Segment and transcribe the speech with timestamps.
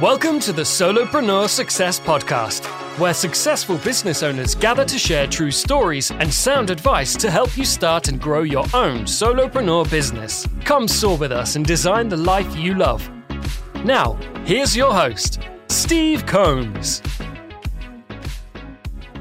[0.00, 2.64] Welcome to the Solopreneur Success Podcast,
[2.98, 7.64] where successful business owners gather to share true stories and sound advice to help you
[7.64, 10.48] start and grow your own solopreneur business.
[10.64, 13.08] Come soar with us and design the life you love.
[13.84, 15.38] Now, here's your host,
[15.68, 17.00] Steve Combs.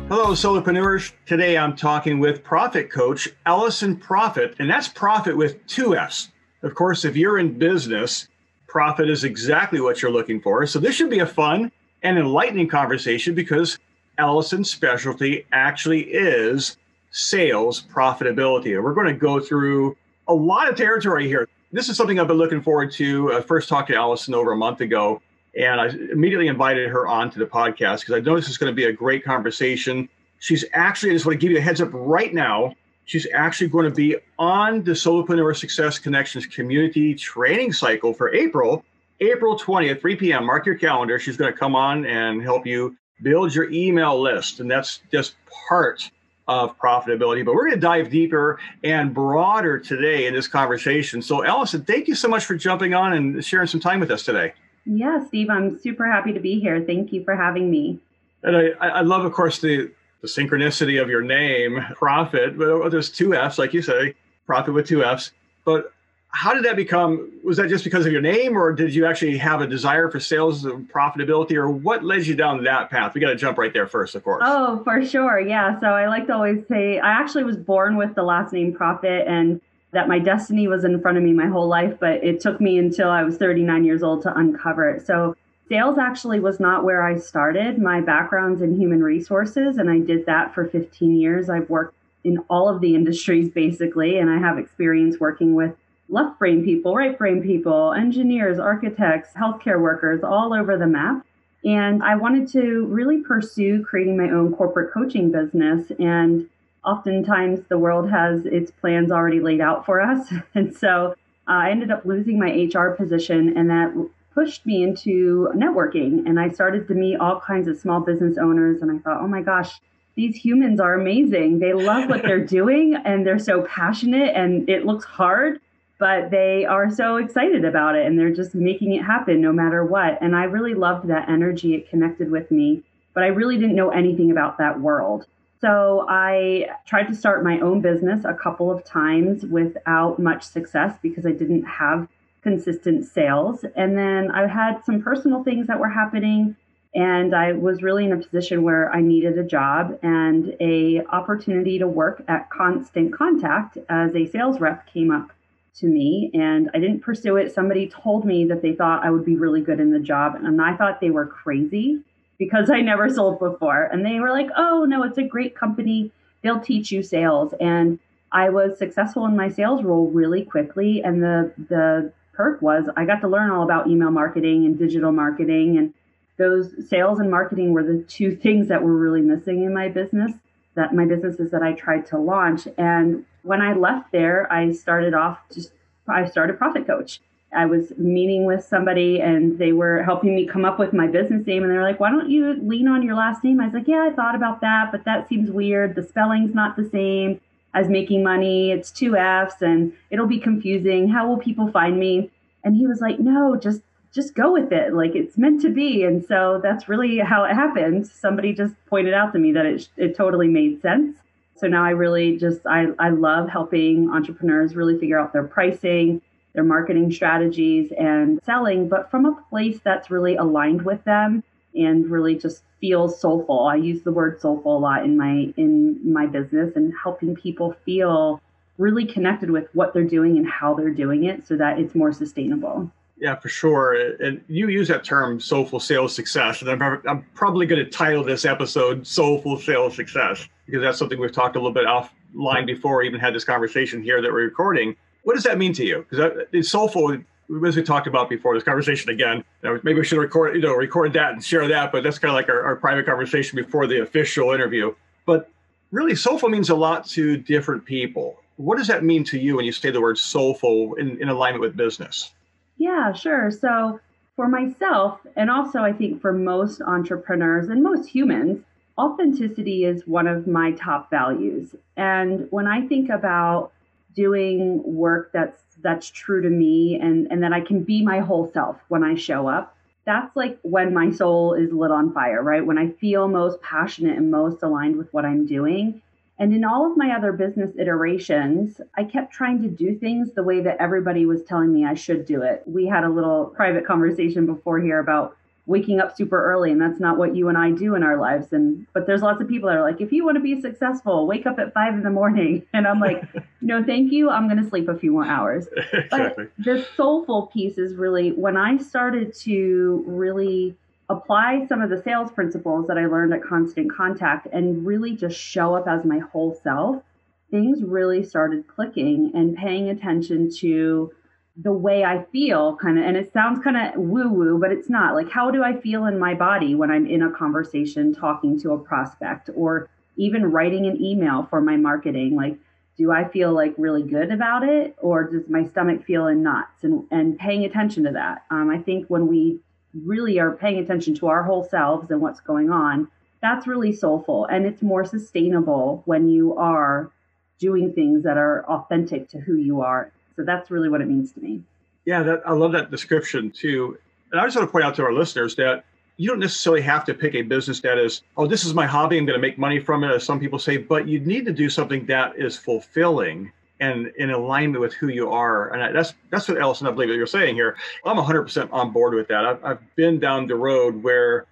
[0.10, 1.14] Hello, solopreneurs.
[1.28, 6.32] Today I'm talking with profit coach Allison Profit, and that's profit with two F's.
[6.64, 8.28] Of course, if you're in business,
[8.73, 10.65] profit is exactly what you're looking for.
[10.65, 13.77] So this should be a fun and enlightening conversation because
[14.18, 16.77] Allison's specialty actually is
[17.11, 18.73] sales profitability.
[18.73, 19.96] And we're going to go through
[20.27, 21.47] a lot of territory here.
[21.71, 23.33] This is something I've been looking forward to.
[23.33, 25.21] I first talked to Allison over a month ago,
[25.55, 28.75] and I immediately invited her onto the podcast because I know this is going to
[28.75, 30.10] be a great conversation.
[30.39, 32.73] She's actually, I just want to give you a heads up right now.
[33.06, 38.84] She's actually going to be on the Solopreneur Success Connections community training cycle for April,
[39.20, 40.45] April 20th, 3 p.m.
[40.45, 41.19] Mark your calendar.
[41.19, 44.59] She's going to come on and help you build your email list.
[44.59, 45.36] And that's just
[45.67, 46.09] part
[46.47, 47.45] of profitability.
[47.45, 51.22] But we're going to dive deeper and broader today in this conversation.
[51.22, 54.23] So, Allison, thank you so much for jumping on and sharing some time with us
[54.23, 54.53] today.
[54.86, 56.83] Yeah, Steve, I'm super happy to be here.
[56.83, 57.99] Thank you for having me.
[58.44, 59.92] And I, I love, of course, the
[60.23, 64.16] the synchronicity of your name, profit, but there's two F's, like you say,
[64.47, 65.31] profit with two F's.
[65.65, 65.91] But
[66.30, 67.31] how did that become?
[67.43, 70.21] Was that just because of your name, or did you actually have a desire for
[70.21, 73.13] sales and profitability, or what led you down that path?
[73.13, 74.41] We got to jump right there first, of course.
[74.43, 75.39] Oh, for sure.
[75.41, 75.80] Yeah.
[75.81, 79.27] So I like to always say I actually was born with the last name Profit
[79.27, 82.59] and that my destiny was in front of me my whole life, but it took
[82.59, 85.05] me until I was 39 years old to uncover it.
[85.05, 85.35] So
[85.69, 87.81] Sales actually was not where I started.
[87.81, 91.50] My background's in human resources, and I did that for 15 years.
[91.50, 95.75] I've worked in all of the industries basically, and I have experience working with
[96.09, 101.25] left brain people, right brain people, engineers, architects, healthcare workers all over the map.
[101.66, 105.92] And I wanted to really pursue creating my own corporate coaching business.
[105.98, 106.49] And
[106.83, 110.32] oftentimes the world has its plans already laid out for us.
[110.55, 111.16] And so
[111.48, 113.93] uh, I ended up losing my HR position, and that
[114.33, 118.82] pushed me into networking and I started to meet all kinds of small business owners
[118.82, 119.80] and I thought, "Oh my gosh,
[120.16, 121.60] these humans are amazing.
[121.60, 125.60] They love what they're doing and they're so passionate and it looks hard,
[125.99, 129.86] but they are so excited about it and they're just making it happen no matter
[129.86, 131.76] what." And I really loved that energy.
[131.76, 132.84] It connected with me,
[133.14, 135.28] but I really didn't know anything about that world.
[135.64, 140.98] So I tried to start my own business a couple of times without much success
[141.02, 142.10] because I didn't have
[142.44, 143.66] consistent sales.
[143.76, 146.56] And then I had some personal things that were happening
[146.96, 151.80] and I was really in a position where I needed a job and a opportunity
[151.80, 155.31] to work at Constant Contact as a sales rep came up
[155.78, 157.52] to me and I didn't pursue it.
[157.52, 160.62] Somebody told me that they thought I would be really good in the job and
[160.62, 162.00] I thought they were crazy
[162.38, 163.86] because I never sold before.
[163.86, 166.12] And they were like, "Oh, no, it's a great company.
[166.44, 167.98] They'll teach you sales." And
[168.31, 173.06] I was successful in my sales role really quickly and the the perk was I
[173.06, 175.78] got to learn all about email marketing and digital marketing.
[175.78, 175.94] And
[176.38, 180.32] those sales and marketing were the two things that were really missing in my business,
[180.76, 182.68] that my businesses that I tried to launch.
[182.78, 185.72] And when I left there, I started off just,
[186.08, 187.22] I started Profit Coach.
[187.56, 191.46] I was meeting with somebody and they were helping me come up with my business
[191.46, 191.62] name.
[191.62, 193.62] And they're like, why don't you lean on your last name?
[193.62, 195.94] I was like, yeah, I thought about that, but that seems weird.
[195.94, 197.40] The spelling's not the same
[197.74, 198.72] as making money.
[198.72, 201.10] It's two F's and it'll be confusing.
[201.10, 202.32] How will people find me?
[202.64, 203.82] And he was like, no, just
[204.14, 204.94] just go with it.
[204.94, 206.04] Like it's meant to be.
[206.04, 208.08] And so that's really how it happened.
[208.08, 211.18] Somebody just pointed out to me that it, it totally made sense.
[211.56, 216.22] So now I really just, I, I love helping entrepreneurs really figure out their pricing,
[216.54, 221.44] their marketing strategies and selling, but from a place that's really aligned with them
[221.76, 223.68] and really just feel soulful.
[223.68, 227.76] I use the word soulful a lot in my in my business and helping people
[227.86, 228.42] feel
[228.78, 232.12] really connected with what they're doing and how they're doing it so that it's more
[232.12, 232.92] sustainable.
[233.18, 233.94] Yeah, for sure.
[234.22, 236.62] And you use that term soulful sales success.
[236.62, 241.19] And I'm, I'm probably going to title this episode Soulful Sales Success because that's something
[241.19, 244.44] we've talked a little bit offline before we even had this conversation here that we're
[244.44, 244.96] recording.
[245.24, 246.06] What does that mean to you?
[246.10, 247.18] Because it's soulful
[247.66, 249.44] as we talked about before this conversation again.
[249.62, 252.36] Maybe we should record you know record that and share that but that's kind of
[252.36, 254.94] like our, our private conversation before the official interview.
[255.25, 255.50] But
[255.92, 258.38] really soulful means a lot to different people.
[258.57, 261.62] What does that mean to you when you say the word soulful in, in alignment
[261.62, 262.31] with business?
[262.78, 263.51] Yeah sure.
[263.51, 264.00] So
[264.36, 268.63] for myself and also i think for most entrepreneurs and most humans
[268.98, 271.75] authenticity is one of my top values.
[271.98, 273.73] And when i think about
[274.15, 278.51] doing work that's that's true to me and and that I can be my whole
[278.54, 279.75] self when I show up.
[280.06, 282.65] that's like when my soul is lit on fire, right?
[282.65, 286.01] When I feel most passionate and most aligned with what I'm doing.
[286.39, 290.44] And in all of my other business iterations, I kept trying to do things the
[290.44, 292.63] way that everybody was telling me I should do it.
[292.66, 297.00] We had a little private conversation before here about waking up super early and that's
[297.00, 298.51] not what you and I do in our lives.
[298.51, 301.25] And but there's lots of people that are like if you want to be successful
[301.25, 302.65] wake up at 5 in the morning.
[302.74, 303.24] And I'm like
[303.62, 305.68] no thank you I'm going to sleep a few more hours.
[305.94, 306.45] Exactly.
[306.57, 310.75] but the soulful piece is really when I started to really
[311.10, 315.38] apply some of the sales principles that I learned at constant contact and really just
[315.38, 317.04] show up as my whole self
[317.51, 321.13] things really started clicking and paying attention to
[321.56, 324.90] the way I feel, kind of, and it sounds kind of woo woo, but it's
[324.90, 325.14] not.
[325.14, 328.72] Like, how do I feel in my body when I'm in a conversation talking to
[328.72, 332.36] a prospect or even writing an email for my marketing?
[332.36, 332.58] Like,
[332.98, 336.84] do I feel like really good about it or does my stomach feel in knots?
[336.84, 338.46] And, and paying attention to that.
[338.50, 339.60] Um, I think when we
[339.94, 343.10] really are paying attention to our whole selves and what's going on,
[343.42, 347.12] that's really soulful and it's more sustainable when you are
[347.60, 351.31] doing things that are authentic to who you are so that's really what it means
[351.33, 351.62] to me.
[352.06, 353.97] Yeah, that, I love that description too.
[354.31, 355.85] And I just want to point out to our listeners that
[356.18, 359.18] you don't necessarily have to pick a business that is, oh, this is my hobby.
[359.18, 361.53] I'm going to make money from it, as some people say, but you need to
[361.53, 365.74] do something that is fulfilling and in alignment with who you are.
[365.74, 367.75] And that's that's what Allison, I believe that you're saying here.
[368.06, 369.45] I'm 100% on board with that.
[369.45, 371.47] I've, I've been down the road where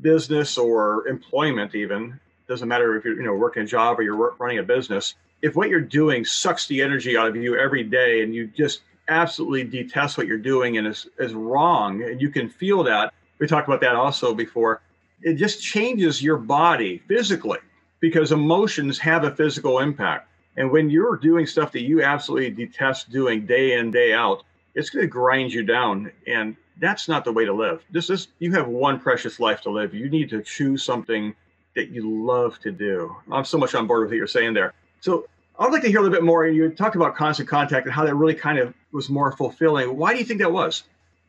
[0.00, 2.18] business or employment even
[2.48, 5.56] doesn't matter if you're you know working a job or you're running a business if
[5.56, 9.64] what you're doing sucks the energy out of you every day and you just absolutely
[9.64, 13.66] detest what you're doing and is, is wrong and you can feel that we talked
[13.66, 14.82] about that also before
[15.22, 17.58] it just changes your body physically
[18.00, 20.28] because emotions have a physical impact.
[20.56, 24.44] And when you're doing stuff that you absolutely detest doing day in day out
[24.74, 27.82] it's going to grind you down and that's not the way to live.
[27.90, 29.92] This is you have one precious life to live.
[29.92, 31.34] You need to choose something
[31.74, 33.14] that you love to do.
[33.30, 35.26] I'm so much on board with what you're saying there so
[35.58, 36.46] I'd like to hear a little bit more.
[36.46, 39.96] You talked about constant contact and how that really kind of was more fulfilling.
[39.96, 40.84] Why do you think that was?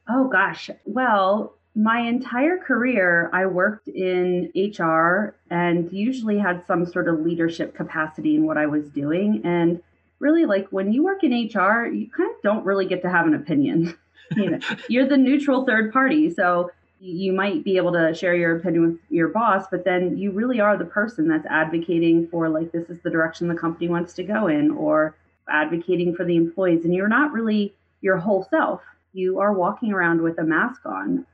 [0.09, 0.69] Oh, gosh.
[0.85, 7.75] Well, my entire career, I worked in HR and usually had some sort of leadership
[7.75, 9.41] capacity in what I was doing.
[9.43, 9.81] And
[10.19, 13.27] really, like when you work in HR, you kind of don't really get to have
[13.27, 13.97] an opinion.
[14.35, 16.29] you know, you're the neutral third party.
[16.29, 20.31] So you might be able to share your opinion with your boss, but then you
[20.31, 24.13] really are the person that's advocating for, like, this is the direction the company wants
[24.13, 25.15] to go in, or
[25.49, 26.85] advocating for the employees.
[26.85, 28.81] And you're not really your whole self.
[29.13, 31.25] You are walking around with a mask on.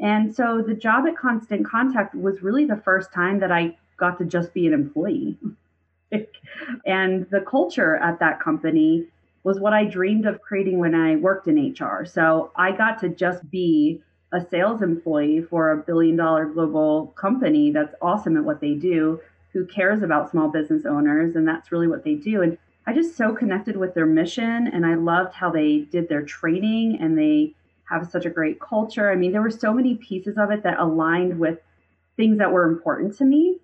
[0.00, 4.18] And so the job at Constant Contact was really the first time that I got
[4.18, 5.36] to just be an employee.
[6.86, 9.06] and the culture at that company
[9.42, 12.04] was what I dreamed of creating when I worked in HR.
[12.04, 14.02] So I got to just be
[14.32, 19.20] a sales employee for a billion dollar global company that's awesome at what they do,
[19.52, 21.36] who cares about small business owners.
[21.36, 22.42] And that's really what they do.
[22.42, 24.68] And I just so connected with their mission.
[24.68, 27.54] And I loved how they did their training and they
[27.88, 29.10] have such a great culture.
[29.10, 31.58] I mean, there were so many pieces of it that aligned with
[32.16, 33.58] things that were important to me.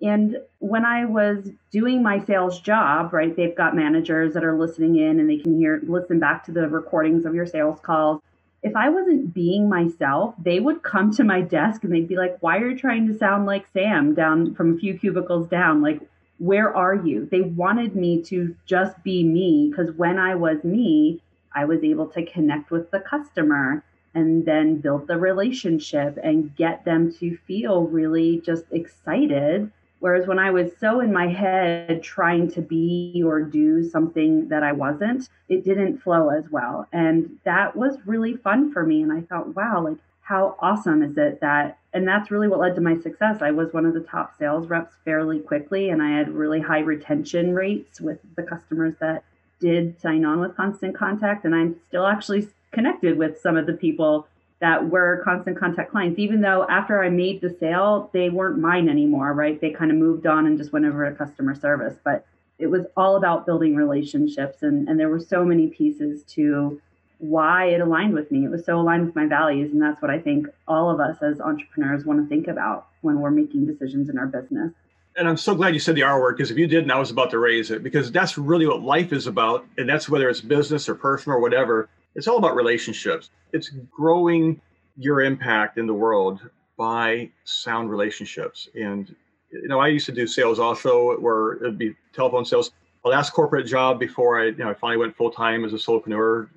[0.00, 4.96] And when I was doing my sales job, right, they've got managers that are listening
[4.96, 8.20] in and they can hear, listen back to the recordings of your sales calls
[8.62, 12.38] if I wasn't being myself, they would come to my desk and they'd be like,
[12.40, 15.82] Why are you trying to sound like Sam down from a few cubicles down?
[15.82, 16.00] Like,
[16.38, 17.28] where are you?
[17.30, 21.20] They wanted me to just be me because when I was me,
[21.54, 23.82] I was able to connect with the customer
[24.14, 29.70] and then build the relationship and get them to feel really just excited
[30.00, 34.62] Whereas when I was so in my head trying to be or do something that
[34.62, 36.86] I wasn't, it didn't flow as well.
[36.92, 39.02] And that was really fun for me.
[39.02, 42.74] And I thought, wow, like how awesome is it that, and that's really what led
[42.74, 43.40] to my success.
[43.40, 46.80] I was one of the top sales reps fairly quickly, and I had really high
[46.80, 49.24] retention rates with the customers that
[49.58, 51.46] did sign on with Constant Contact.
[51.46, 54.28] And I'm still actually connected with some of the people
[54.60, 58.88] that were constant contact clients, even though after I made the sale, they weren't mine
[58.88, 59.60] anymore, right?
[59.60, 61.96] They kind of moved on and just went over to customer service.
[62.02, 62.26] But
[62.58, 64.62] it was all about building relationships.
[64.62, 66.80] And, and there were so many pieces to
[67.18, 68.44] why it aligned with me.
[68.44, 69.72] It was so aligned with my values.
[69.72, 73.20] And that's what I think all of us as entrepreneurs want to think about when
[73.20, 74.72] we're making decisions in our business.
[75.16, 77.10] And I'm so glad you said the R word because if you didn't, I was
[77.10, 79.66] about to raise it because that's really what life is about.
[79.76, 81.88] And that's whether it's business or personal or whatever
[82.18, 83.30] it's all about relationships.
[83.52, 84.60] It's growing
[84.98, 86.40] your impact in the world
[86.76, 88.68] by sound relationships.
[88.74, 89.14] And
[89.52, 92.72] you know, I used to do sales also, where it'd be telephone sales.
[93.04, 95.76] My last corporate job before I, you know, I finally went full time as a
[95.76, 96.48] solopreneur,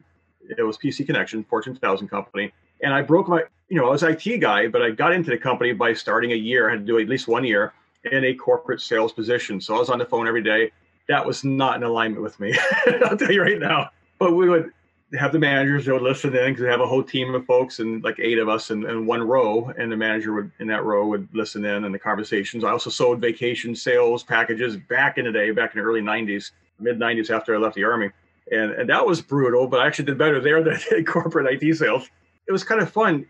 [0.58, 2.52] it was PC Connection, Fortune 1000 company,
[2.82, 5.38] and I broke my you know, I was IT guy, but I got into the
[5.38, 6.68] company by starting a year.
[6.68, 7.72] I had to do at least one year
[8.12, 9.62] in a corporate sales position.
[9.62, 10.72] So I was on the phone every day.
[11.08, 12.54] That was not in alignment with me.
[13.06, 13.92] I'll tell you right now.
[14.20, 14.74] But we would
[15.18, 17.80] have the managers that would listen in because they have a whole team of folks
[17.80, 20.84] and like eight of us in, in one row, and the manager would in that
[20.84, 22.64] row would listen in and the conversations.
[22.64, 26.52] I also sold vacation sales packages back in the day, back in the early '90s,
[26.80, 28.10] mid '90s after I left the army,
[28.52, 29.68] and and that was brutal.
[29.68, 32.10] But I actually did better there than in corporate IT sales.
[32.48, 33.26] It was kind of fun,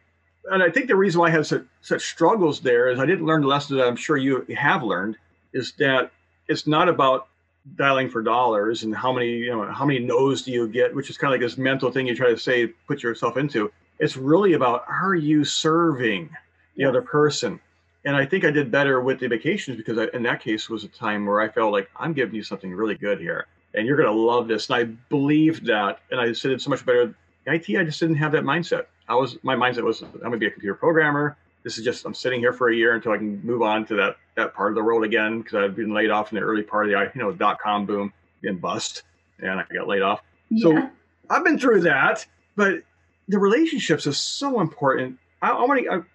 [0.51, 3.25] and I think the reason why I had such, such struggles there is I didn't
[3.25, 5.17] learn the lesson that I'm sure you have learned
[5.53, 6.11] is that
[6.47, 7.27] it's not about
[7.75, 11.09] dialing for dollars and how many you know how many no's do you get which
[11.09, 13.71] is kind of like this mental thing you try to say put yourself into.
[13.99, 16.29] It's really about are you serving
[16.75, 17.59] the other person?
[18.03, 20.83] And i think i did better with the vacations because I, in that case was
[20.83, 23.95] a time where i felt like i'm giving you something really good here and you're
[23.95, 24.69] going to love this.
[24.69, 27.13] And i believed that and i just did it so much better
[27.45, 28.85] it i just didn't have that mindset.
[29.07, 32.05] I was my mindset was i'm going to be a computer programmer this is just
[32.05, 34.71] I'm sitting here for a year until I can move on to that that part
[34.71, 37.11] of the world again because I've been laid off in the early part of the
[37.13, 38.13] you know dot com boom
[38.43, 39.03] and bust
[39.39, 40.21] and I got laid off.
[40.49, 40.63] Yeah.
[40.63, 40.89] So
[41.29, 42.25] I've been through that,
[42.55, 42.83] but
[43.27, 45.17] the relationships is so important.
[45.41, 46.05] I, I want to.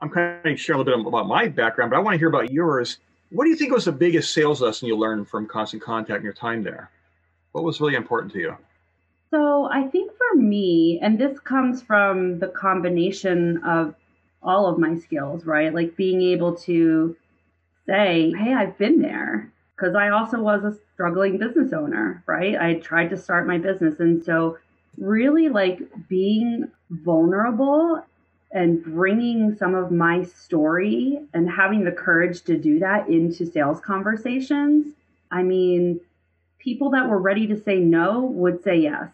[0.00, 2.28] I'm kind of sharing a little bit about my background, but I want to hear
[2.28, 2.98] about yours.
[3.30, 6.24] What do you think was the biggest sales lesson you learned from constant contact in
[6.24, 6.90] your time there?
[7.52, 8.56] What was really important to you?
[9.30, 13.94] So I think for me, and this comes from the combination of
[14.42, 15.74] all of my skills, right?
[15.74, 17.16] Like being able to
[17.86, 19.52] say, hey, I've been there.
[19.76, 22.56] Because I also was a struggling business owner, right?
[22.60, 24.00] I tried to start my business.
[24.00, 24.58] And so,
[24.96, 28.02] really, like being vulnerable
[28.50, 33.80] and bringing some of my story and having the courage to do that into sales
[33.80, 34.94] conversations.
[35.30, 36.00] I mean,
[36.58, 39.10] people that were ready to say no would say yes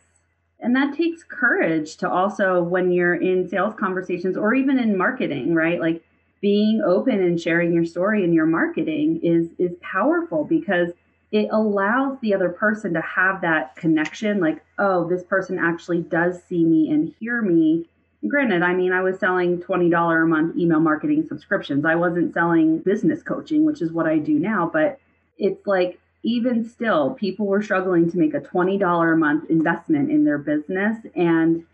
[0.65, 5.55] and that takes courage to also when you're in sales conversations or even in marketing
[5.55, 5.79] right?
[5.79, 6.03] Like
[6.41, 10.91] being open and sharing your story in your marketing is is powerful because
[11.33, 16.43] it allows the other person to have that connection like oh this person actually does
[16.45, 17.89] see me and hear me.
[18.27, 21.85] Granted i mean i was selling $20 a month email marketing subscriptions.
[21.85, 24.99] I wasn't selling business coaching which is what i do now but
[25.39, 30.25] it's like even still, people were struggling to make a $20 a month investment in
[30.25, 30.97] their business.
[31.15, 31.65] And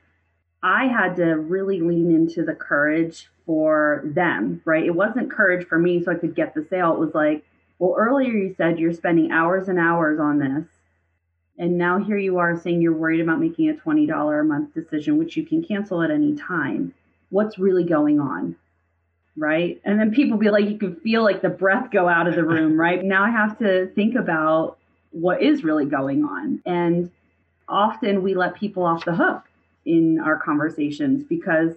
[0.63, 4.85] I had to really lean into the courage for them, right?
[4.85, 6.93] It wasn't courage for me so I could get the sale.
[6.93, 7.45] It was like,
[7.79, 10.67] well, earlier you said you're spending hours and hours on this.
[11.57, 15.17] And now here you are saying you're worried about making a $20 a month decision,
[15.17, 16.93] which you can cancel at any time.
[17.29, 18.57] What's really going on?
[19.37, 19.81] Right?
[19.85, 22.45] And then people be like, you can feel like the breath go out of the
[22.45, 23.03] room, right?
[23.11, 24.79] Now I have to think about
[25.13, 26.63] what is really going on.
[26.67, 27.11] And
[27.69, 29.45] often we let people off the hook
[29.85, 31.75] in our conversations because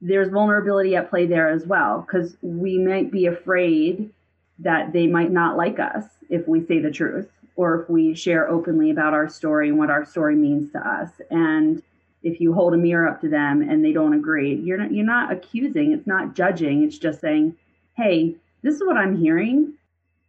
[0.00, 4.10] there's vulnerability at play there as well, because we might be afraid
[4.58, 8.48] that they might not like us if we say the truth or if we share
[8.48, 11.10] openly about our story and what our story means to us.
[11.30, 11.82] And
[12.22, 15.04] if you hold a mirror up to them and they don't agree you're not you're
[15.04, 17.54] not accusing it's not judging it's just saying
[17.96, 19.74] hey this is what i'm hearing.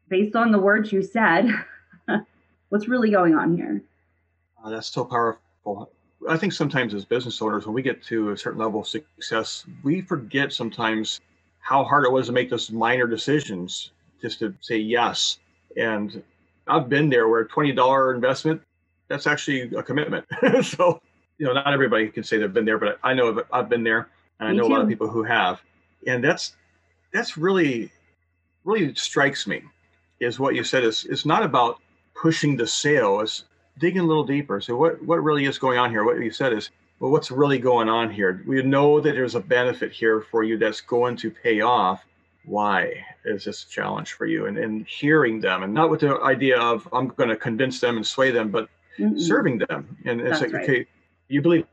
[0.10, 1.50] Based on the words you said
[2.70, 3.82] what's really going on here?
[4.64, 5.92] Uh, that's so powerful.
[6.30, 9.66] I think sometimes as business owners when we get to a certain level of success
[9.84, 11.20] we forget sometimes
[11.60, 13.92] how hard it was to make those minor decisions
[14.22, 15.40] just to say yes.
[15.76, 16.24] And
[16.68, 18.62] i've been there where a $20 investment
[19.08, 20.26] that's actually a commitment.
[20.64, 21.02] So
[21.38, 24.10] you know, not everybody can say they've been there, but I know I've been there,
[24.40, 25.62] and I know a lot of people who have,
[26.06, 26.56] and that's
[27.14, 27.92] that's really
[28.64, 29.62] really strikes me
[30.20, 31.80] is what you said is it's not about
[32.14, 33.46] pushing the sale, it's
[33.80, 34.60] digging a little deeper.
[34.60, 36.04] So what what really is going on here?
[36.04, 38.44] What you said is well, what's really going on here?
[38.48, 42.04] We know that there's a benefit here for you that's going to pay off.
[42.46, 44.48] Why is this a challenge for you?
[44.48, 47.98] And, and hearing them, and not with the idea of I'm going to convince them
[47.98, 49.96] and sway them, but mm serving them.
[50.06, 50.64] And it's That's like, right.
[50.64, 50.88] okay,
[51.30, 51.66] you believe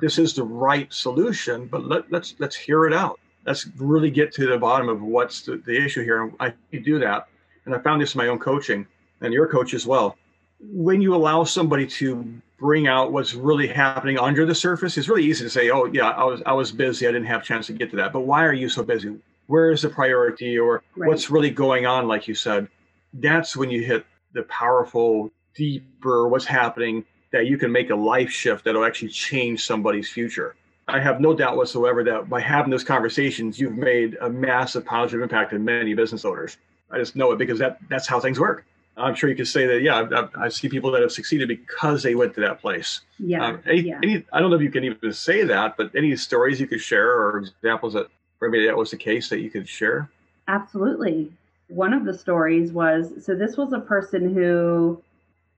[0.00, 3.18] this is the right solution, but let, let's let's hear it out.
[3.44, 6.24] Let's really get to the bottom of what's the, the issue here.
[6.24, 7.28] And I do that.
[7.64, 8.86] And I found this in my own coaching
[9.20, 10.16] and your coach as well.
[10.60, 15.24] When you allow somebody to bring out what's really happening under the surface, it's really
[15.24, 17.06] easy to say, "Oh, yeah, I was I was busy.
[17.06, 19.16] I didn't have a chance to get to that." But why are you so busy?
[19.46, 21.08] Where is the priority, or right.
[21.08, 22.08] what's really going on?
[22.08, 22.68] Like you said,
[23.14, 27.04] that's when you hit the powerful, deeper, what's happening
[27.36, 30.56] that you can make a life shift that'll actually change somebody's future.
[30.88, 35.22] I have no doubt whatsoever that by having those conversations, you've made a massive positive
[35.22, 36.56] impact in many business owners.
[36.90, 38.64] I just know it because that that's how things work.
[38.96, 39.82] I'm sure you could say that.
[39.82, 43.02] Yeah, I, I, see people that have succeeded because they went to that place.
[43.18, 43.44] Yeah.
[43.44, 44.00] Um, any, yeah.
[44.02, 46.80] Any, I don't know if you can even say that, but any stories you could
[46.80, 48.06] share or examples that
[48.40, 50.08] maybe that was the case that you could share?
[50.48, 51.30] Absolutely.
[51.68, 55.02] One of the stories was so this was a person who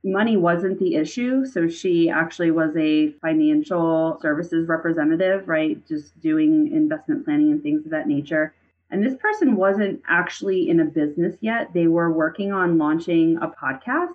[0.04, 1.44] money wasn't the issue.
[1.44, 5.84] So she actually was a financial services representative, right?
[5.86, 8.54] Just doing investment planning and things of that nature.
[8.90, 11.72] And this person wasn't actually in a business yet.
[11.74, 14.14] They were working on launching a podcast,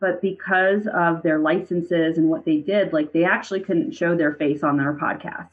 [0.00, 4.32] but because of their licenses and what they did, like they actually couldn't show their
[4.34, 5.48] face on their podcast.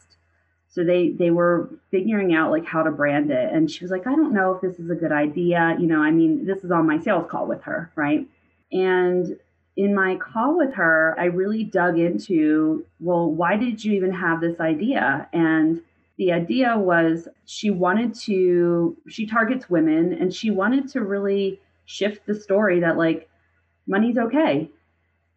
[0.68, 3.52] So they they were figuring out like how to brand it.
[3.52, 5.76] And she was like, I don't know if this is a good idea.
[5.80, 8.28] You know, I mean, this is on my sales call with her, right?
[8.72, 9.38] And
[9.79, 14.41] in my call with her, I really dug into, well, why did you even have
[14.41, 15.29] this idea?
[15.31, 15.79] And
[16.17, 22.25] the idea was she wanted to she targets women and she wanted to really shift
[22.25, 23.29] the story that like
[23.88, 24.69] money's okay.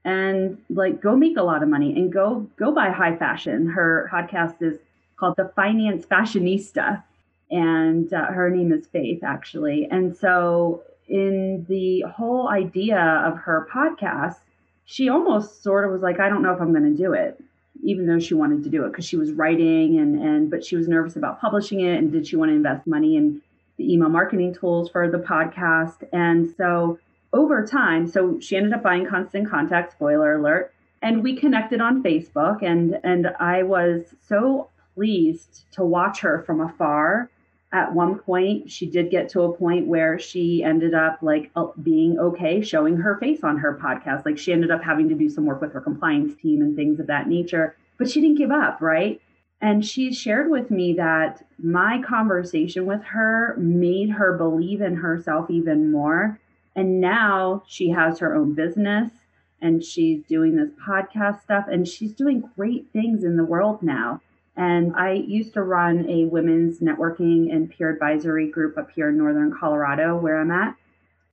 [0.05, 3.69] And like go make a lot of money and go go buy high fashion.
[3.69, 4.81] Her podcast is
[5.21, 7.05] called the finance fashionista.
[7.53, 9.87] And uh, her name is faith actually.
[9.89, 10.83] And so
[11.13, 14.37] in the whole idea of her podcast
[14.85, 17.41] she almost sort of was like i don't know if i'm going to do it
[17.85, 20.75] even though she wanted to do it because she was writing and and but she
[20.75, 23.41] was nervous about publishing it and did she want to invest money in
[23.77, 26.05] the email marketing tools for the podcast?
[26.13, 26.99] And so
[27.33, 32.03] over time so she ended up buying constant contact spoiler alert and we connected on
[32.03, 37.31] facebook and and i was so pleased to watch her from afar
[37.73, 41.67] at one point she did get to a point where she ended up like uh,
[41.83, 44.27] being okay showing her face on her podcast.
[44.27, 47.01] Like she ended up having to do some work with her compliance team and things
[47.01, 49.21] of that nature but she didn't give up right?
[49.61, 55.49] And she shared with me that my conversation with her made her believe in herself
[55.51, 56.41] even more.
[56.75, 59.13] And now she has her own business
[59.61, 64.21] and she's doing this podcast stuff and she's doing great things in the world now
[64.57, 69.17] and I used to run a women's networking and peer advisory group up here in
[69.17, 70.77] Northern Colorado, where I'm at.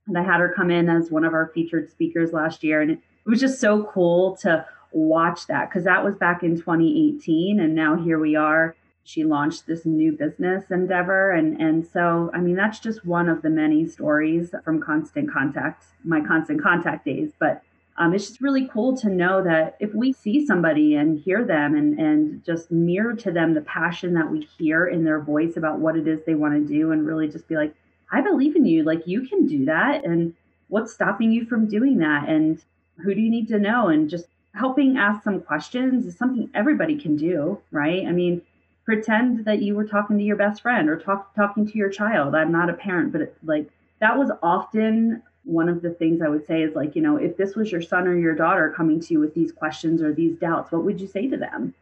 [0.06, 2.80] And I had her come in as one of our featured speakers last year.
[2.80, 7.60] And it was just so cool to watch that because that was back in 2018.
[7.60, 8.74] And now here we are.
[9.04, 11.32] She launched this new business endeavor.
[11.32, 15.84] And, and so, I mean, that's just one of the many stories from Constant Contact,
[16.04, 17.32] my Constant Contact days.
[17.38, 17.62] But
[18.00, 21.74] um, it's just really cool to know that if we see somebody and hear them
[21.74, 25.80] and, and just mirror to them the passion that we hear in their voice about
[25.80, 27.74] what it is they want to do and really just be like,
[28.10, 28.84] I believe in you.
[28.84, 30.06] Like you can do that.
[30.06, 30.34] And
[30.68, 32.26] what's stopping you from doing that?
[32.26, 32.64] And
[33.04, 33.88] who do you need to know?
[33.88, 38.06] And just helping ask some questions is something everybody can do, right?
[38.06, 38.40] I mean,
[38.86, 42.34] pretend that you were talking to your best friend or talk, talking to your child.
[42.34, 43.68] I'm not a parent, but it, like
[44.00, 47.36] that was often one of the things I would say is like, you know, if
[47.36, 50.36] this was your son or your daughter coming to you with these questions or these
[50.36, 51.74] doubts, what would you say to them?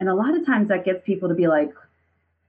[0.00, 1.72] And a lot of times that gets people to be like,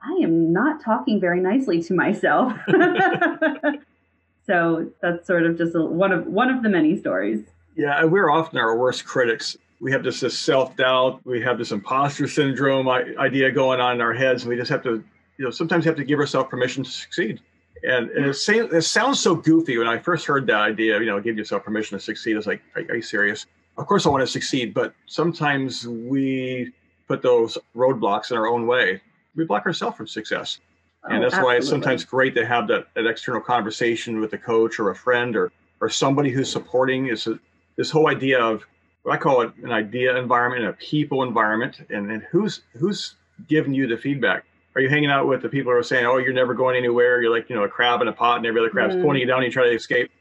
[0.01, 2.53] I am not talking very nicely to myself.
[4.45, 7.45] so that's sort of just a, one of one of the many stories.
[7.75, 9.58] Yeah, we're often our worst critics.
[9.80, 11.21] We have just this self doubt.
[11.25, 14.84] We have this imposter syndrome idea going on in our heads, and we just have
[14.84, 15.03] to,
[15.38, 17.39] you know, sometimes have to give ourselves permission to succeed.
[17.84, 21.20] And, and it, it, sounds so goofy when I first heard that idea, you know,
[21.20, 22.36] give yourself permission to succeed.
[22.36, 23.46] It's like, are, are you serious?
[23.78, 26.74] Of course, I want to succeed, but sometimes we
[27.08, 29.02] put those roadblocks in our own way.
[29.36, 30.60] We block ourselves from success.
[31.04, 31.54] And oh, that's absolutely.
[31.54, 34.96] why it's sometimes great to have that, that external conversation with a coach or a
[34.96, 37.28] friend or, or somebody who's supporting is
[37.76, 38.63] this whole idea of
[39.04, 41.86] what I call it an idea environment and a people environment.
[41.90, 43.16] And, and who's, who's
[43.48, 44.46] giving you the feedback?
[44.78, 47.20] Are you hanging out with the people who are saying, "Oh, you're never going anywhere.
[47.20, 49.02] You're like you know a crab in a pot, and every other crab's mm.
[49.02, 50.12] pointing you down, and you try to escape,"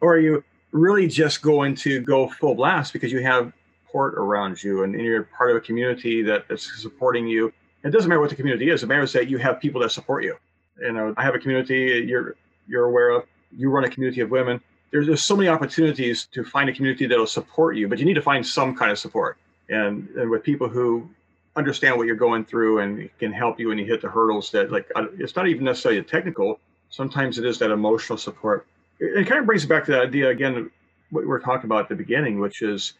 [0.00, 3.52] or are you really just going to go full blast because you have
[3.84, 7.52] support around you and, and you're part of a community that's supporting you?
[7.82, 8.84] It doesn't matter what the community is.
[8.84, 10.36] It matters that you have people that support you.
[10.80, 12.36] You know, I have a community you're
[12.68, 13.24] you're aware of.
[13.50, 14.60] You run a community of women.
[14.92, 18.14] There's, there's so many opportunities to find a community that'll support you, but you need
[18.14, 19.38] to find some kind of support.
[19.68, 21.08] And, and with people who
[21.56, 24.72] understand what you're going through and can help you when you hit the hurdles that
[24.72, 26.58] like it's not even necessarily technical
[26.90, 28.66] sometimes it is that emotional support.
[29.00, 30.70] It, kind of brings it back to that idea again
[31.10, 32.94] what we were talking about at the beginning which is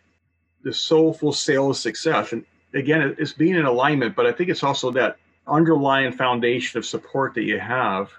[0.62, 2.32] the soulful sales success.
[2.32, 6.86] And again it's being in alignment but i think it's also that underlying foundation of
[6.86, 8.10] support that you have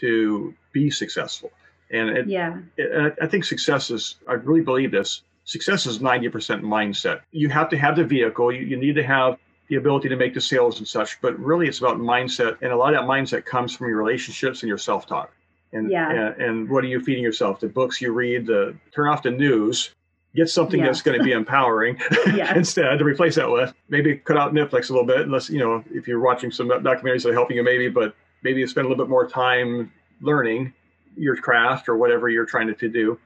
[0.00, 1.50] to be successful.
[1.90, 2.58] And it, yeah.
[2.76, 7.20] it, i think success is i really believe this success is 90% mindset.
[7.30, 9.38] You have to have the vehicle you, you need to have
[9.68, 12.58] the ability to make the sales and such, but really it's about mindset.
[12.62, 15.32] And a lot of that mindset comes from your relationships and your self talk.
[15.72, 16.10] And, yeah.
[16.10, 17.60] and, and what are you feeding yourself?
[17.60, 19.90] The books you read, the turn off the news,
[20.34, 20.86] get something Yeah.
[20.86, 21.98] that's going to be empowering
[22.54, 23.74] instead to replace that with.
[23.88, 27.24] Maybe cut out Netflix a little bit, unless you know if you're watching some documentaries
[27.24, 27.88] that are helping you, maybe.
[27.88, 30.72] But maybe you spend a little bit more time learning
[31.16, 33.18] your craft or whatever you're trying to, to do.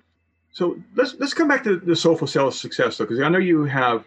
[0.53, 3.65] So let's let's come back to the soulful sales success though, because I know you
[3.65, 4.05] have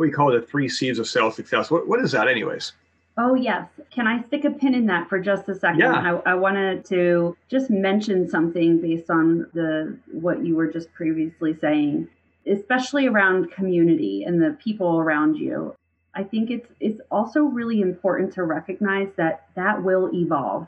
[0.00, 1.70] what you call the three C's of sales success.
[1.70, 2.72] What what is that, anyways?
[3.18, 3.68] Oh, yes.
[3.90, 5.80] Can I stick a pin in that for just a second?
[5.80, 6.20] Yeah.
[6.24, 11.54] I, I wanted to just mention something based on the what you were just previously
[11.60, 12.08] saying,
[12.46, 15.74] especially around community and the people around you.
[16.14, 20.66] I think it's it's also really important to recognize that that will evolve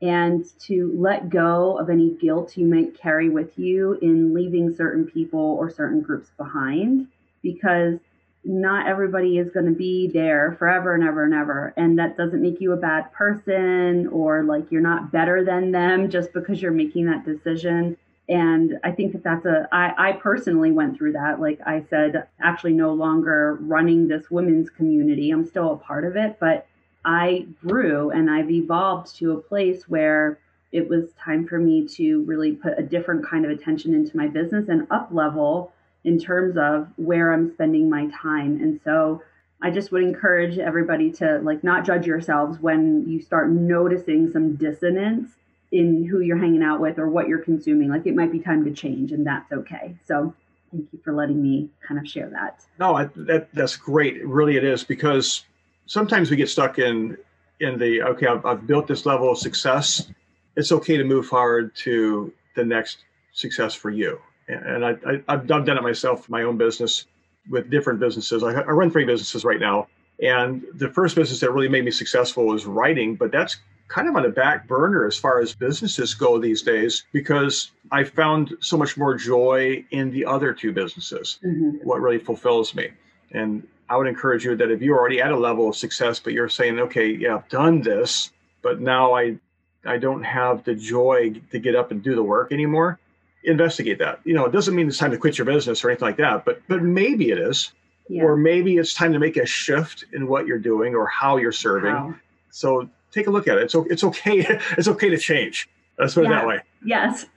[0.00, 5.04] and to let go of any guilt you might carry with you in leaving certain
[5.04, 7.08] people or certain groups behind
[7.42, 7.98] because
[8.44, 11.72] not everybody is going to be there forever and ever and ever.
[11.76, 16.10] And that doesn't make you a bad person or like you're not better than them
[16.10, 17.96] just because you're making that decision.
[18.28, 21.40] And I think that that's a, I, I personally went through that.
[21.40, 25.30] Like I said, actually no longer running this women's community.
[25.30, 26.66] I'm still a part of it, but
[27.04, 30.38] I grew and I've evolved to a place where
[30.72, 34.26] it was time for me to really put a different kind of attention into my
[34.26, 35.72] business and up level
[36.04, 38.60] in terms of where I'm spending my time.
[38.60, 39.22] And so
[39.60, 44.56] I just would encourage everybody to like not judge yourselves when you start noticing some
[44.56, 45.30] dissonance
[45.70, 47.88] in who you're hanging out with or what you're consuming.
[47.88, 49.94] Like it might be time to change and that's okay.
[50.04, 50.34] So
[50.72, 52.64] thank you for letting me kind of share that.
[52.80, 54.26] No, I, that that's great.
[54.26, 55.44] Really, it is because
[55.86, 57.16] sometimes we get stuck in
[57.60, 58.26] in the okay.
[58.26, 60.10] I've, I've built this level of success.
[60.56, 64.20] It's okay to move forward to the next success for you.
[64.52, 67.06] And I, I I've done it myself, my own business
[67.50, 68.42] with different businesses.
[68.42, 69.88] I, I run three businesses right now,
[70.20, 73.56] and the first business that really made me successful was writing, but that's
[73.88, 78.04] kind of on the back burner as far as businesses go these days because I
[78.04, 81.38] found so much more joy in the other two businesses.
[81.44, 81.84] Mhm.
[81.84, 82.88] What really fulfills me.
[83.32, 86.32] And I would encourage you that if you're already at a level of success, but
[86.32, 89.38] you're saying, okay, yeah, I've done this, but now I
[89.84, 92.98] I don't have the joy to get up and do the work anymore,
[93.44, 94.20] investigate that.
[94.24, 96.44] You know, it doesn't mean it's time to quit your business or anything like that,
[96.44, 97.72] but but maybe it is.
[98.08, 98.24] Yeah.
[98.24, 101.52] Or maybe it's time to make a shift in what you're doing or how you're
[101.52, 101.94] serving.
[101.94, 102.14] Wow.
[102.50, 103.64] So take a look at it.
[103.64, 104.58] It's, it's okay.
[104.76, 105.68] It's okay to change.
[105.98, 106.60] Let's put it that way.
[106.84, 107.26] Yes.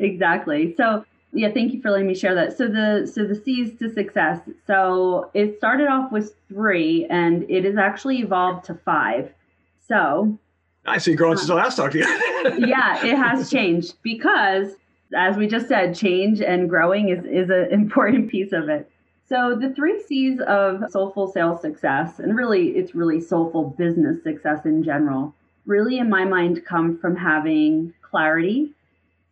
[0.00, 0.74] exactly.
[0.76, 2.56] So yeah, thank you for letting me share that.
[2.56, 4.40] So the so the C's to success.
[4.66, 9.32] So it started off with three and it has actually evolved to five.
[9.88, 10.38] So
[10.86, 12.04] I see you growing since the last talk to you.
[12.66, 14.76] yeah, it has changed because
[15.14, 18.90] as we just said, change and growing is, is an important piece of it.
[19.28, 24.64] So the three C's of soulful sales success, and really it's really soulful business success
[24.64, 28.72] in general, really in my mind come from having clarity.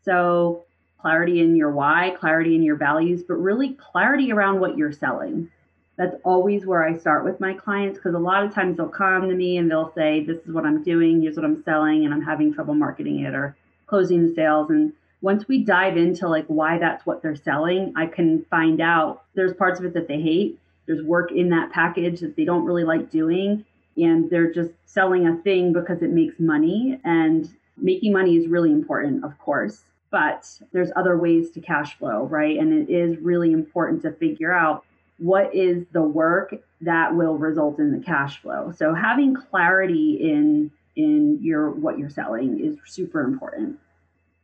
[0.04, 0.64] So
[0.98, 5.48] clarity in your why, clarity in your values, but really clarity around what you're selling.
[5.96, 9.28] That's always where I start with my clients because a lot of times they'll come
[9.28, 12.12] to me and they'll say, This is what I'm doing, here's what I'm selling, and
[12.12, 14.70] I'm having trouble marketing it or closing the sales.
[14.70, 19.24] And once we dive into like why that's what they're selling, I can find out
[19.34, 20.58] there's parts of it that they hate.
[20.86, 23.64] There's work in that package that they don't really like doing.
[23.96, 27.00] And they're just selling a thing because it makes money.
[27.04, 32.26] And making money is really important, of course, but there's other ways to cash flow,
[32.26, 32.58] right?
[32.58, 34.84] And it is really important to figure out
[35.18, 38.72] what is the work that will result in the cash flow.
[38.76, 43.78] So having clarity in in your what you're selling is super important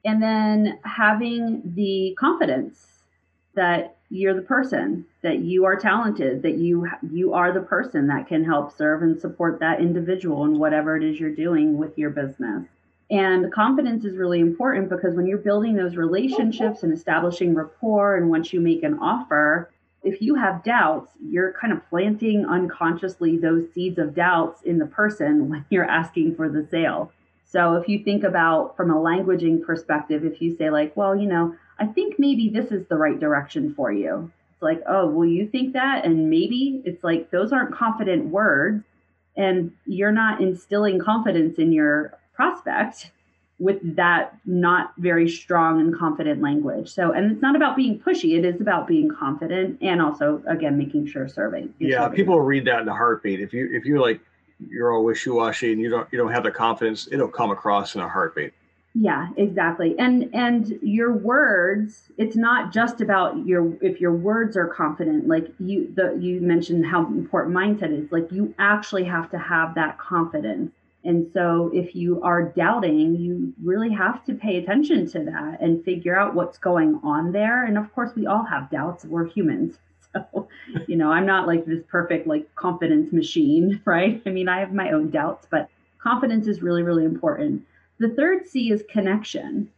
[0.05, 2.87] and then having the confidence
[3.55, 8.27] that you're the person that you are talented that you you are the person that
[8.27, 12.11] can help serve and support that individual in whatever it is you're doing with your
[12.11, 12.67] business
[13.11, 18.29] and confidence is really important because when you're building those relationships and establishing rapport and
[18.29, 19.71] once you make an offer
[20.03, 24.87] if you have doubts you're kind of planting unconsciously those seeds of doubts in the
[24.87, 27.13] person when you're asking for the sale
[27.51, 31.27] so if you think about from a languaging perspective, if you say like, well, you
[31.27, 34.31] know, I think maybe this is the right direction for you.
[34.53, 36.05] It's like, oh, well, you think that?
[36.05, 38.85] And maybe it's like those aren't confident words.
[39.37, 43.11] And you're not instilling confidence in your prospect
[43.61, 46.89] with that not very strong and confident language.
[46.89, 50.79] So, and it's not about being pushy, it is about being confident and also, again,
[50.79, 51.73] making sure serving.
[51.79, 53.39] yeah, serving people will read that in a heartbeat.
[53.41, 54.21] If you if you're like
[54.69, 58.01] you're all wishy-washy and you don't you don't have the confidence, it'll come across in
[58.01, 58.53] a heartbeat.
[58.95, 59.95] Yeah, exactly.
[59.99, 65.49] And and your words, it's not just about your if your words are confident, like
[65.61, 68.11] you the you mentioned how important mindset is.
[68.11, 70.73] Like you actually have to have that confidence
[71.05, 75.83] And so if you are doubting, you really have to pay attention to that and
[75.85, 77.65] figure out what's going on there.
[77.65, 79.05] And of course, we all have doubts.
[79.05, 79.79] We're humans.
[80.13, 80.49] So,
[80.89, 84.21] you know, I'm not like this perfect like confidence machine, right?
[84.27, 85.69] I mean, I have my own doubts, but
[86.03, 87.65] confidence is really, really important.
[88.01, 89.71] The third C is connection.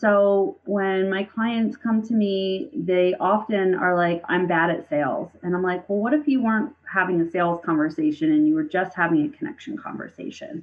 [0.00, 5.28] So when my clients come to me, they often are like, I'm bad at sales.
[5.42, 8.62] And I'm like, well, what if you weren't having a sales conversation and you were
[8.62, 10.62] just having a connection conversation?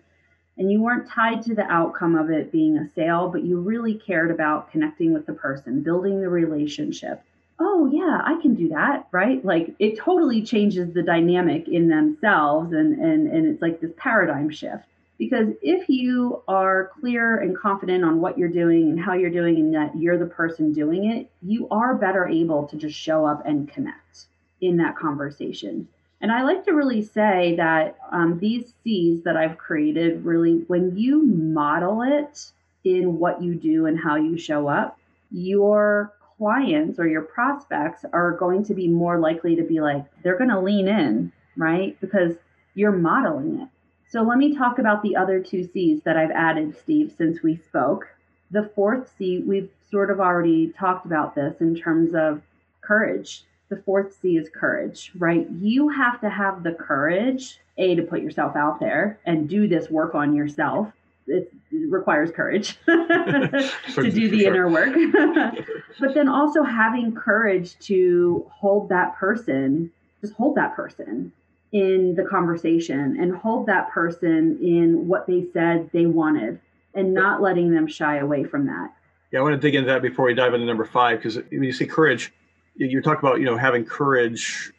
[0.58, 3.96] And you weren't tied to the outcome of it being a sale, but you really
[3.96, 7.22] cared about connecting with the person, building the relationship.
[7.60, 9.44] Oh, yeah, I can do that, right?
[9.44, 12.72] Like it totally changes the dynamic in themselves.
[12.72, 14.86] And, and, and it's like this paradigm shift.
[15.18, 19.56] Because if you are clear and confident on what you're doing and how you're doing,
[19.56, 23.46] and that you're the person doing it, you are better able to just show up
[23.46, 24.26] and connect
[24.62, 25.88] in that conversation.
[26.22, 30.98] And I like to really say that um, these C's that I've created really, when
[30.98, 32.52] you model it
[32.84, 34.98] in what you do and how you show up,
[35.32, 40.38] your clients or your prospects are going to be more likely to be like, they're
[40.38, 42.00] going to lean in, right?
[42.02, 42.36] Because
[42.74, 43.70] you're modeling it.
[44.08, 47.58] So let me talk about the other two C's that I've added, Steve, since we
[47.58, 48.08] spoke.
[48.52, 52.42] The fourth C, we've sort of already talked about this in terms of
[52.82, 53.44] courage.
[53.70, 55.50] The fourth C is courage, right?
[55.50, 59.90] You have to have the courage, A, to put yourself out there and do this
[59.90, 60.92] work on yourself.
[61.28, 61.52] It,
[61.90, 64.94] requires courage to do the inner work.
[66.00, 69.92] but then also having courage to hold that person,
[70.22, 71.32] just hold that person
[71.72, 76.60] in the conversation and hold that person in what they said they wanted
[76.94, 78.94] and not letting them shy away from that.
[79.32, 81.64] Yeah, I want to dig into that before we dive into number five, because when
[81.64, 82.32] you say courage,
[82.76, 84.72] you talk about, you know, having courage.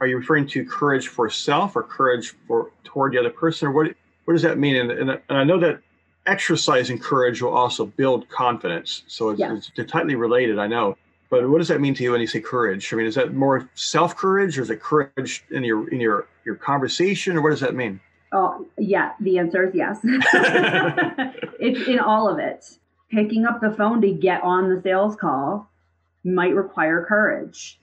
[0.00, 3.68] Are you referring to courage for self or courage for toward the other person?
[3.68, 4.76] Or what, what does that mean?
[4.76, 5.80] And, and, and I know that
[6.26, 9.02] exercising courage will also build confidence.
[9.06, 10.96] So it's, it's tightly related, I know.
[11.30, 12.92] But what does that mean to you when you say courage?
[12.92, 16.26] I mean, is that more self courage, or is it courage in your in your
[16.44, 18.00] your conversation, or what does that mean?
[18.32, 19.98] Oh yeah, the answer is yes.
[21.58, 22.78] it's in all of it.
[23.10, 25.70] Picking up the phone to get on the sales call
[26.24, 27.78] might require courage.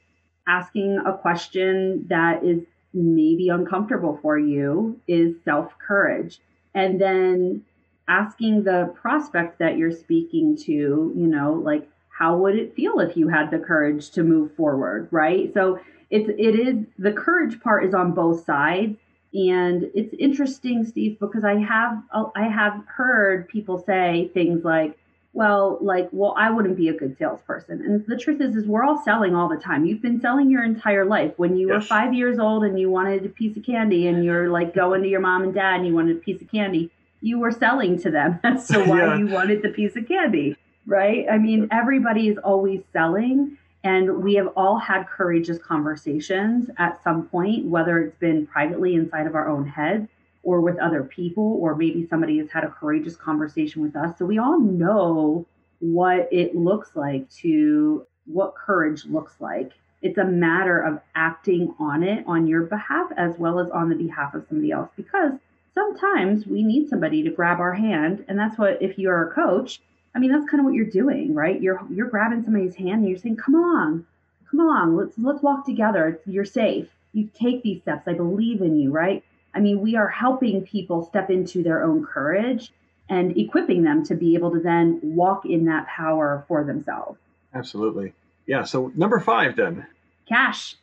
[0.47, 6.39] Asking a question that is maybe uncomfortable for you is self courage.
[6.73, 7.63] And then
[8.07, 11.87] asking the prospect that you're speaking to, you know, like
[12.21, 15.51] how would it feel if you had the courage to move forward right?
[15.55, 15.79] So
[16.11, 18.97] it's it is the courage part is on both sides.
[19.33, 24.97] And it's interesting steve because i have oh, i have heard people say things like
[25.31, 27.81] well like well i wouldn't be a good salesperson.
[27.81, 29.85] And the truth is is we're all selling all the time.
[29.85, 31.31] You've been selling your entire life.
[31.37, 31.75] When you yes.
[31.75, 35.01] were five years old and you wanted a piece of candy and you're like going
[35.01, 37.97] to your mom and dad and you wanted a piece of candy you were selling
[37.99, 39.17] to them so why yeah.
[39.17, 40.57] you wanted the piece of candy
[40.91, 41.25] right?
[41.31, 47.27] I mean, everybody is always selling, and we have all had courageous conversations at some
[47.29, 50.07] point, whether it's been privately inside of our own head
[50.43, 54.17] or with other people, or maybe somebody has had a courageous conversation with us.
[54.17, 55.45] So we all know
[55.79, 59.71] what it looks like to what courage looks like.
[60.01, 63.95] It's a matter of acting on it on your behalf as well as on the
[63.95, 65.33] behalf of somebody else because
[65.73, 68.25] sometimes we need somebody to grab our hand.
[68.27, 69.79] And that's what, if you're a coach,
[70.13, 71.61] I mean, that's kind of what you're doing, right?
[71.61, 74.05] You're you're grabbing somebody's hand and you're saying, "Come along,
[74.49, 76.19] come along, let's let's walk together.
[76.25, 76.87] You're safe.
[77.13, 78.07] You take these steps.
[78.07, 82.05] I believe in you, right?" I mean, we are helping people step into their own
[82.05, 82.71] courage
[83.09, 87.19] and equipping them to be able to then walk in that power for themselves.
[87.53, 88.13] Absolutely.
[88.45, 88.63] Yeah.
[88.63, 89.85] So number five, then.
[90.27, 90.77] Cash.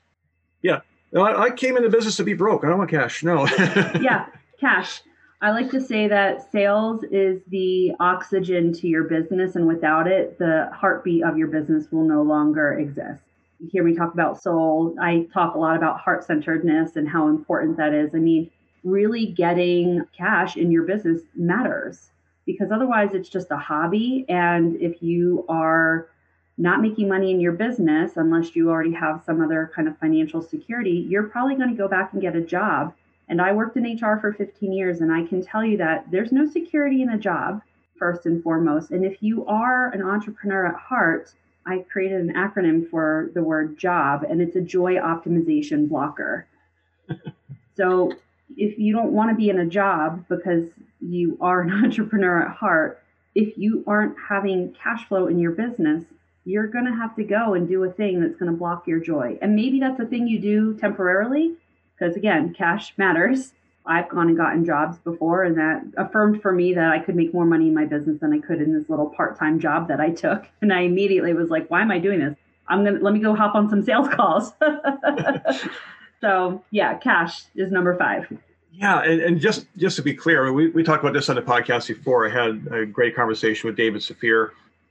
[0.61, 0.81] Yeah.
[1.13, 2.65] No, I, I came in the business to be broke.
[2.65, 3.23] I don't want cash.
[3.23, 3.47] No.
[4.01, 4.27] yeah,
[4.61, 5.01] cash.
[5.41, 10.37] I like to say that sales is the oxygen to your business, and without it,
[10.39, 13.23] the heartbeat of your business will no longer exist.
[13.61, 14.97] You hear me talk about soul.
[15.01, 18.17] I talk a lot about heart centeredness and how important that is.
[18.17, 18.51] I mean,
[18.83, 22.11] really getting cash in your business matters
[22.45, 24.25] because otherwise it's just a hobby.
[24.29, 26.09] And if you are
[26.57, 30.43] not making money in your business, unless you already have some other kind of financial
[30.43, 32.93] security, you're probably going to go back and get a job
[33.29, 36.33] and I worked in HR for 15 years, and I can tell you that there's
[36.33, 37.63] no security in a job,
[37.99, 38.91] first and foremost.
[38.91, 41.33] And if you are an entrepreneur at heart,
[41.67, 46.47] I created an acronym for the word job, and it's a joy optimization blocker.
[47.77, 48.13] so
[48.57, 50.65] if you don't want to be in a job because
[51.01, 53.03] you are an entrepreneur at heart,
[53.35, 56.05] if you aren't having cash flow in your business,
[56.45, 59.01] you're going to have to go and do a thing that's going to block your
[59.01, 59.39] joy.
[59.43, 61.55] And maybe that's a thing you do temporarily,
[61.99, 63.53] because again, cash matters.
[63.87, 67.33] I've gone and gotten jobs before, and that affirmed for me that I could make
[67.33, 70.01] more money in my business than I could in this little part time job that
[70.01, 70.47] I took.
[70.61, 72.37] And I immediately was like, why am I doing this?
[72.69, 74.53] I'm going to let me go hop on some sales calls.
[76.21, 78.31] so, yeah, cash is number five.
[78.73, 81.43] Yeah, and, and just just to be clear, we, we talked about this on the
[81.43, 82.29] podcast before.
[82.29, 84.51] I had a great conversation with David Safier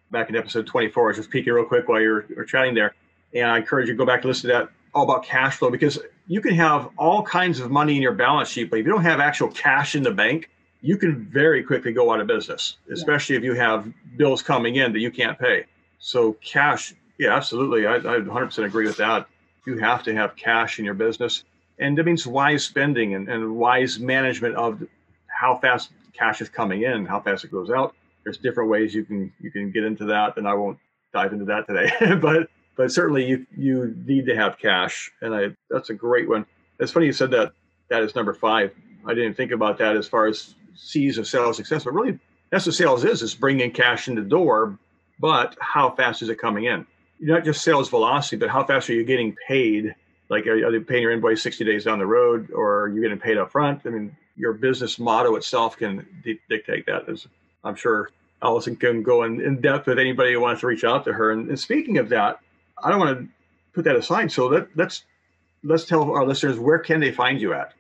[0.10, 1.04] back in episode 24.
[1.04, 2.96] I was just peeking real quick while you're, you're chatting there.
[3.36, 5.70] And I encourage you to go back and listen to that all about cash flow
[5.70, 8.92] because you can have all kinds of money in your balance sheet, but if you
[8.92, 10.50] don't have actual cash in the bank,
[10.82, 13.40] you can very quickly go out of business, especially yeah.
[13.40, 15.66] if you have bills coming in that you can't pay.
[16.00, 17.86] So, cash, yeah, absolutely.
[17.86, 19.28] I, I 100% agree with that.
[19.66, 21.44] You have to have cash in your business.
[21.80, 24.84] And that means wise spending and, and wise management of
[25.28, 27.96] how fast cash is coming in, how fast it goes out.
[28.24, 30.80] There's different ways you can you can get into that, and I won't
[31.14, 32.16] dive into that today.
[32.22, 36.46] but but certainly you you need to have cash, and I that's a great one.
[36.80, 37.52] It's funny you said that
[37.90, 38.74] that is number five.
[39.06, 42.20] I didn't think about that as far as C's of sales success, but really
[42.52, 44.78] that's what sales is: is bringing cash in the door.
[45.20, 46.86] But how fast is it coming in?
[47.20, 49.96] Not just sales velocity, but how fast are you getting paid?
[50.30, 53.18] Like, are, they paying your invoice 60 days down the road, or are you getting
[53.18, 53.82] paid up front?
[53.86, 56.06] I mean, your business motto itself can
[56.50, 57.10] dictate that.
[57.10, 57.26] As
[57.64, 58.12] I'm sure
[58.44, 61.32] Allison can go in, in depth with anybody who wants to reach out to her.
[61.32, 62.40] And, and speaking of that,
[62.84, 63.28] I don't want to
[63.74, 64.32] put that aside.
[64.32, 65.04] So let, let's
[65.64, 67.74] let's tell our listeners where can they find you at.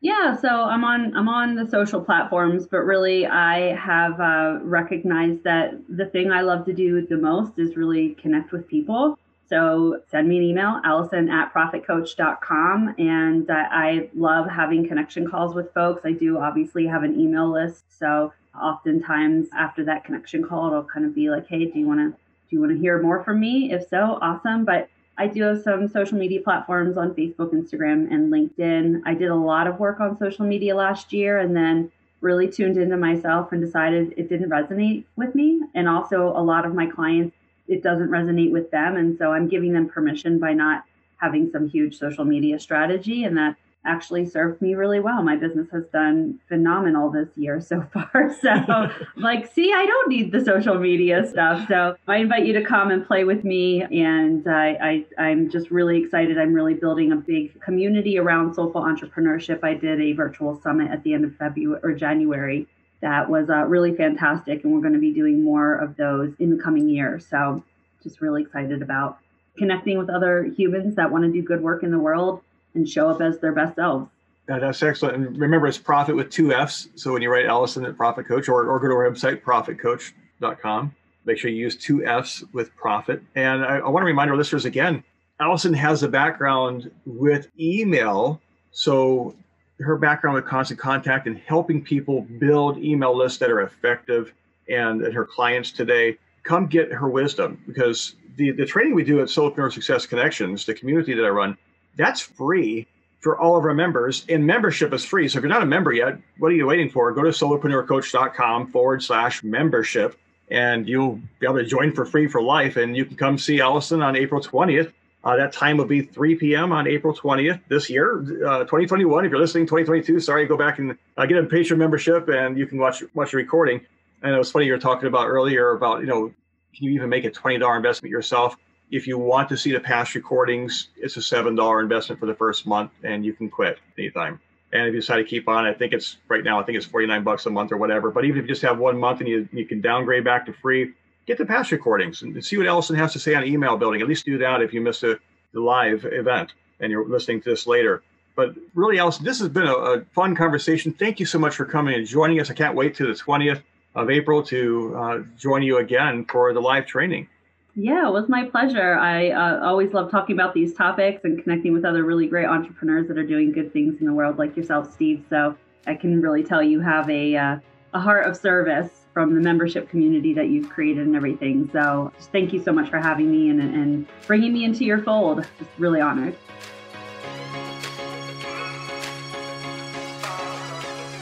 [0.00, 5.44] Yeah, so I'm on I'm on the social platforms, but really I have uh, recognized
[5.44, 9.18] that the thing I love to do the most is really connect with people.
[9.48, 12.94] So send me an email, Allison at profitcoach.com.
[12.98, 16.02] And uh, I love having connection calls with folks.
[16.04, 17.84] I do obviously have an email list.
[17.98, 22.00] So oftentimes after that connection call, it'll kind of be like, hey, do you want
[22.00, 22.18] to
[22.54, 23.72] you want to hear more from me?
[23.72, 24.64] If so, awesome.
[24.64, 24.88] But
[25.18, 29.02] I do have some social media platforms on Facebook, Instagram, and LinkedIn.
[29.04, 32.78] I did a lot of work on social media last year and then really tuned
[32.78, 35.60] into myself and decided it didn't resonate with me.
[35.74, 37.36] And also, a lot of my clients,
[37.68, 38.96] it doesn't resonate with them.
[38.96, 40.84] And so I'm giving them permission by not
[41.16, 43.24] having some huge social media strategy.
[43.24, 45.22] And that actually served me really well.
[45.22, 48.34] My business has done phenomenal this year so far.
[48.40, 51.66] So, like, see, I don't need the social media stuff.
[51.68, 53.82] So, I invite you to come and play with me.
[53.82, 56.38] And I, I, I'm just really excited.
[56.38, 59.62] I'm really building a big community around soulful entrepreneurship.
[59.62, 62.66] I did a virtual summit at the end of February or January
[63.00, 64.64] that was uh, really fantastic.
[64.64, 67.20] And we're going to be doing more of those in the coming year.
[67.20, 67.62] So,
[68.02, 69.18] just really excited about
[69.56, 72.40] connecting with other humans that want to do good work in the world
[72.74, 74.08] and show up as their best selves.
[74.48, 75.16] Yeah, that's excellent.
[75.16, 76.88] And remember, it's profit with two F's.
[76.96, 80.94] So when you write Allison at Profit Coach or, or go to our website, profitcoach.com,
[81.24, 83.22] make sure you use two F's with profit.
[83.34, 85.02] And I, I want to remind our listeners again
[85.40, 88.40] Allison has a background with email.
[88.70, 89.34] So
[89.80, 94.32] her background with constant contact and helping people build email lists that are effective
[94.68, 99.20] and, and her clients today come get her wisdom because the, the training we do
[99.20, 101.56] at Solopreneur Success Connections, the community that I run,
[101.96, 102.86] that's free
[103.20, 105.28] for all of our members, and membership is free.
[105.28, 107.10] So if you're not a member yet, what are you waiting for?
[107.12, 110.16] Go to solopreneurcoach.com forward slash membership,
[110.50, 112.76] and you'll be able to join for free for life.
[112.76, 114.92] And you can come see Allison on April 20th.
[115.24, 116.70] Uh, that time will be 3 p.m.
[116.70, 119.24] on April 20th this year, uh, 2021.
[119.24, 122.66] If you're listening 2022, sorry, go back and uh, get a patron membership, and you
[122.66, 123.80] can watch watch the recording.
[124.22, 126.30] And it was funny you were talking about earlier about you know
[126.74, 128.56] can you even make a $20 investment yourself?
[128.94, 132.64] If you want to see the past recordings, it's a $7 investment for the first
[132.64, 134.38] month and you can quit anytime.
[134.72, 136.86] And if you decide to keep on, I think it's right now, I think it's
[136.86, 138.12] 49 bucks a month or whatever.
[138.12, 140.52] But even if you just have one month and you, you can downgrade back to
[140.52, 140.92] free,
[141.26, 144.00] get the past recordings and see what Allison has to say on email building.
[144.00, 145.18] At least do that if you missed a,
[145.52, 148.04] the live event and you're listening to this later.
[148.36, 150.92] But really, Allison, this has been a, a, fun conversation.
[150.92, 152.48] Thank you so much for coming and joining us.
[152.48, 153.60] I can't wait to the 20th
[153.96, 157.28] of April to uh, join you again for the live training.
[157.76, 158.94] Yeah, it was my pleasure.
[158.94, 163.08] I uh, always love talking about these topics and connecting with other really great entrepreneurs
[163.08, 165.24] that are doing good things in the world, like yourself, Steve.
[165.28, 165.56] So
[165.86, 167.58] I can really tell you have a uh,
[167.92, 171.68] a heart of service from the membership community that you've created and everything.
[171.72, 175.02] So just thank you so much for having me and, and bringing me into your
[175.02, 175.46] fold.
[175.58, 176.36] Just really honored.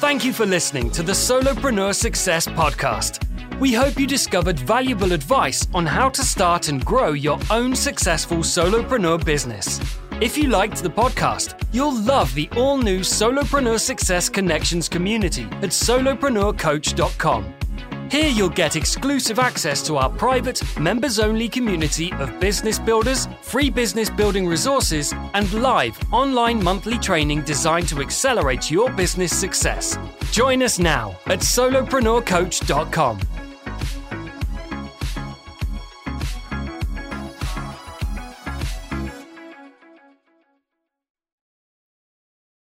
[0.00, 3.31] Thank you for listening to the Solopreneur Success Podcast.
[3.62, 8.38] We hope you discovered valuable advice on how to start and grow your own successful
[8.38, 9.78] solopreneur business.
[10.20, 15.70] If you liked the podcast, you'll love the all new Solopreneur Success Connections community at
[15.70, 17.54] solopreneurcoach.com.
[18.10, 23.70] Here you'll get exclusive access to our private, members only community of business builders, free
[23.70, 29.96] business building resources, and live online monthly training designed to accelerate your business success.
[30.32, 33.20] Join us now at solopreneurcoach.com.